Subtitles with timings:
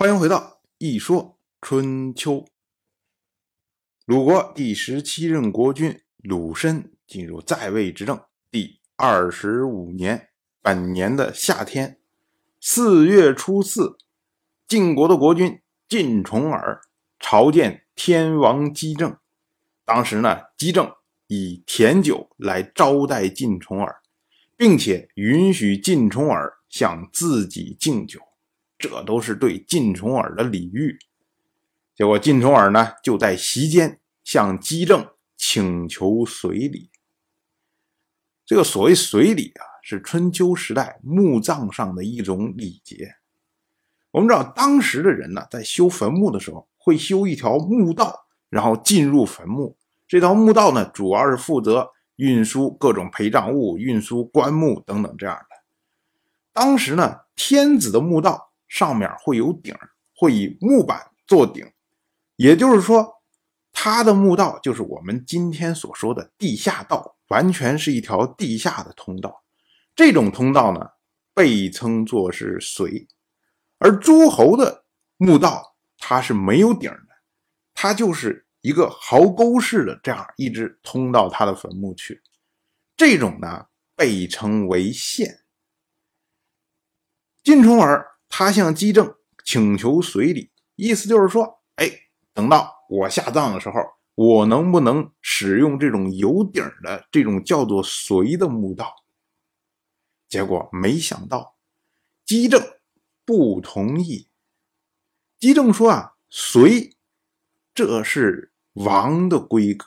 [0.00, 2.34] 欢迎回到《一说春秋》。
[4.06, 10.28] 鲁国第十七任国君鲁申进入在位执政第二十五年，
[10.62, 11.98] 本年的夏天，
[12.60, 13.98] 四月初四，
[14.68, 16.80] 晋国的国君晋重耳
[17.18, 19.18] 朝见天王姬政。
[19.84, 20.94] 当时呢，姬政
[21.26, 23.96] 以甜酒来招待晋重耳，
[24.56, 28.20] 并且允许晋重耳向自己敬酒。
[28.78, 30.98] 这都是对晋重耳的礼遇。
[31.96, 35.04] 结果晋重耳呢，就在席间向姬政
[35.36, 36.90] 请求随礼。
[38.46, 43.16] 这个所谓随礼啊，是春秋时代墓葬上的一种礼节。
[44.12, 49.76] 我们知道，当时的人呢，在修坟墓的时候，会修一条墓道，然后进入坟墓。
[50.06, 55.56] 这条墓道呢，主要是负责运输各种陪葬物、运输棺木等等这样的。
[56.52, 58.47] 当时呢，天子的墓道。
[58.68, 59.74] 上面会有顶，
[60.14, 61.66] 会以木板做顶，
[62.36, 63.22] 也就是说，
[63.72, 69.42] 它的墓道就是我们今天所说的地下道，完全是一条地下的通道。
[69.96, 70.80] 这种通道呢，
[71.34, 73.08] 被称作是随。
[73.78, 74.84] 而诸侯的
[75.16, 77.08] 墓道，它是没有顶的，
[77.74, 82.22] 它就是一个壕沟式的，这样一直通到他的坟墓去。
[82.96, 85.44] 这种呢，被称为县。
[87.44, 88.04] 晋重耳。
[88.28, 91.90] 他向姬政请求随礼，意思就是说，哎，
[92.34, 93.80] 等到我下葬的时候，
[94.14, 98.94] 我能不能使用这种有顶的这种叫做随的墓道？
[100.28, 101.56] 结果没想到，
[102.24, 102.62] 姬政
[103.24, 104.28] 不同意。
[105.38, 106.96] 姬政说啊，随
[107.72, 109.86] 这是王的规格，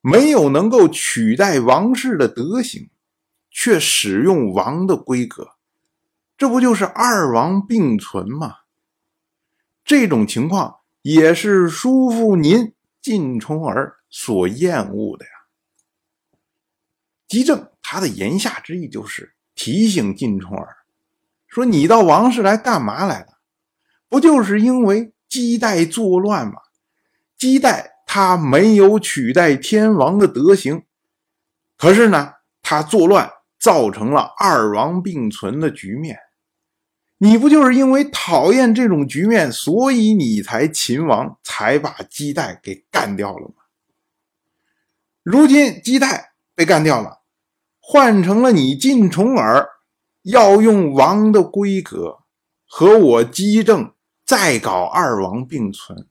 [0.00, 2.90] 没有能够取代王室的德行，
[3.50, 5.55] 却使用王的规格。
[6.36, 8.56] 这不就是二王并存吗？
[9.84, 15.30] 这种情况也是叔父您晋重耳所厌恶的呀。
[17.28, 20.76] 姬政他的言下之意就是提醒晋重耳，
[21.46, 23.38] 说你到王室来干嘛来了？
[24.08, 26.54] 不就是因为姬代作乱吗？
[27.38, 30.84] 姬代他没有取代天王的德行，
[31.76, 36.18] 可是呢，他作乱造成了二王并存的局面。
[37.18, 43.54] 你不就是因为讨厌这种局面，所以你才秦王才把姬代给干掉了吗？
[45.22, 47.22] 如今姬代被干掉了，
[47.80, 49.66] 换成了你晋重耳，
[50.22, 52.18] 要用王的规格
[52.66, 53.94] 和我姬政
[54.24, 56.08] 再搞二王并存，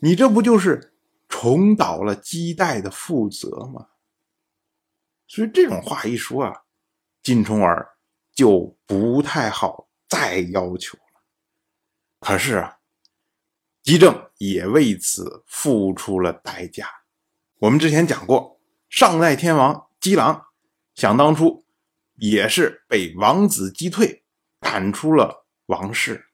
[0.00, 0.94] 你这不就是
[1.28, 3.86] 重蹈了姬代的覆辙吗？
[5.26, 6.52] 所以这种话一说啊，
[7.22, 7.88] 晋重耳
[8.34, 9.88] 就不太好。
[10.12, 11.22] 再要求了，
[12.20, 12.76] 可是啊，
[13.82, 16.86] 姬政也为此付出了代价。
[17.60, 20.48] 我们之前讲过，上代天王姬狼，
[20.94, 21.64] 想当初
[22.16, 24.22] 也是被王子击退
[24.60, 26.26] 赶出了王室。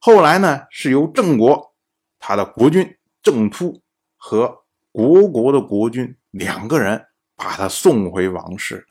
[0.00, 1.76] 后来呢，是由郑国
[2.18, 3.80] 他的国君郑突
[4.16, 8.86] 和国国的国君两个人把他送回王室的。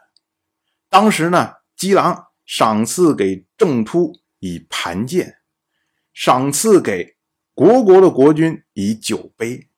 [0.88, 4.17] 当时呢，姬狼赏赐给郑突。
[4.39, 5.38] 以盘剑
[6.13, 7.16] 赏赐给
[7.53, 9.69] 国国的国君以酒杯，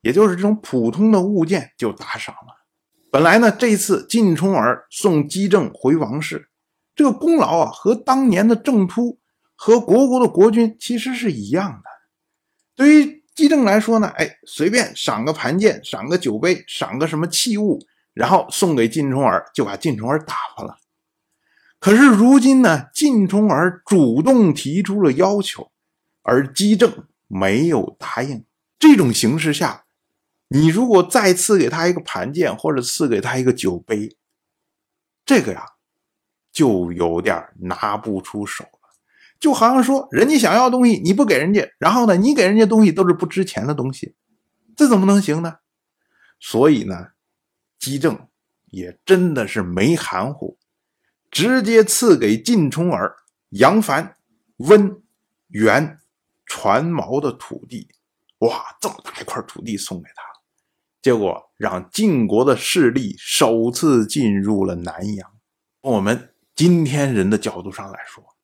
[0.00, 2.66] 也就是这种普通的物件就打赏了。
[3.10, 6.50] 本来呢，这次晋重耳送姬政回王室，
[6.94, 9.18] 这个功劳啊，和当年的郑突
[9.54, 11.90] 和国国的国君其实是一样的。
[12.74, 17.78] 对于姬政来说呢，哎，随便赏个盘剑，赏个酒杯，赏个什么器物，
[18.12, 20.76] 然后送给晋重耳，就把晋重耳打发了。
[21.78, 25.70] 可是如今呢，晋重耳主动提出了要求，
[26.22, 28.44] 而姬政没有答应。
[28.78, 29.84] 这种形势下，
[30.48, 34.16] 你如果再赐给他一个盘剑，或者赐给他一个酒杯，
[35.24, 35.64] 这个呀，
[36.50, 38.70] 就有点拿不出手了。
[39.38, 44.14] 就好像说，人家想要东西，你不给人家，然后呢，你给人家东西都是不值钱的东西，
[44.74, 45.58] 这怎么能行呢？
[46.40, 47.08] 所以呢，
[47.78, 48.28] 姬政
[48.66, 50.58] 也真的是没含糊。
[51.30, 53.14] 直接赐给晋重耳
[53.50, 54.16] 杨凡、
[54.58, 55.02] 温、
[55.48, 55.98] 元、
[56.44, 57.88] 传毛的土地，
[58.38, 60.22] 哇，这么大一块土地送给他，
[61.02, 65.32] 结果让晋国的势力首次进入了南阳。
[65.82, 68.36] 我们今天人的角度上来说，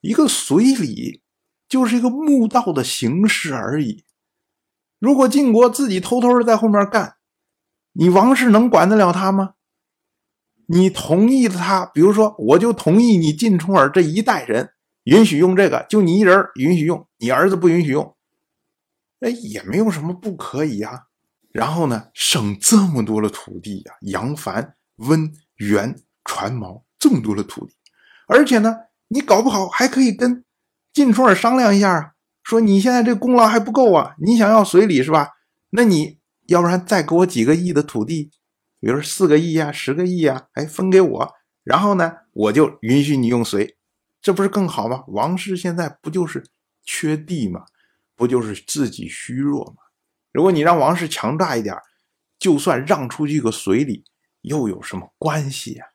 [0.00, 1.22] 一个随礼
[1.68, 4.04] 就是一个墓道的形式而已。
[4.98, 7.16] 如果晋国自己偷偷的在后面干，
[7.92, 9.54] 你王室能管得了他吗？
[10.72, 14.70] 你同意了他，比如说，我就同意你晋重耳这一代人
[15.02, 18.14] 允许用这个，就你一人允许用，你儿子不允许用，
[19.18, 21.06] 哎，也没有什么不可以啊。
[21.50, 27.74] 然后呢，省这么多的土地呀，扬帆、温、源、船锚这么多的土地，
[28.28, 28.76] 而且呢，
[29.08, 30.44] 你搞不好还可以跟
[30.92, 32.12] 晋冲耳商量一下啊，
[32.44, 35.30] 说你现在这功劳还不够啊，你想要随礼是吧？
[35.70, 38.30] 那你要不然再给我几个亿的土地，
[38.80, 43.76] 比如四个亿呀、十个亿呀，哎，分给我，然后呢，我就允许你用随，
[44.20, 45.04] 这不是更好吗？
[45.08, 46.44] 王室现在不就是
[46.82, 47.66] 缺地吗？
[48.16, 49.82] 不就是自己虚弱吗？
[50.32, 51.76] 如果你让王室强大一点，
[52.38, 54.04] 就算让出去个随礼，
[54.42, 55.86] 又有什么关系呀？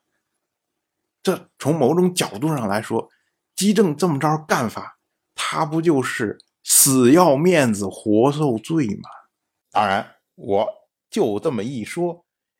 [1.23, 3.09] 这从某种角度上来说，
[3.55, 4.99] 姬政这么着干法，
[5.33, 9.09] 他不就是死要面子活受罪吗？
[9.71, 10.67] 当然，我
[11.09, 12.24] 就这么一说，